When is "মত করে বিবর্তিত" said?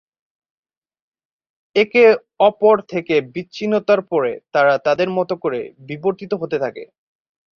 5.09-6.31